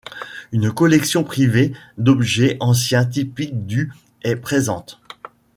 [0.51, 3.91] Une collection privée d'objets anciens typiques du
[4.23, 4.99] est présente.